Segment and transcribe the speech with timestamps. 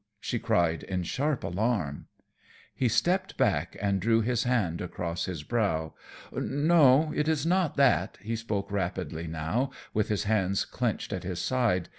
[0.19, 2.07] she cried in sharp alarm.
[2.73, 5.93] He stepped back and drew his hand across his brow.
[6.31, 11.39] "No, it is not that," he spoke rapidly now, with his hands clenched at his
[11.39, 11.87] side.